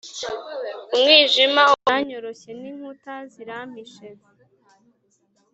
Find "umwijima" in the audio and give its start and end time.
0.93-1.63